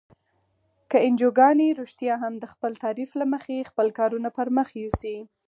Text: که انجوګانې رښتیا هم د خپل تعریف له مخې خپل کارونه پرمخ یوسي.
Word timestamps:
که 0.89 0.97
انجوګانې 1.07 1.67
رښتیا 1.81 2.15
هم 2.23 2.33
د 2.39 2.45
خپل 2.53 2.71
تعریف 2.83 3.11
له 3.19 3.25
مخې 3.33 3.67
خپل 3.69 3.87
کارونه 3.99 4.29
پرمخ 4.37 4.67
یوسي. 4.81 5.17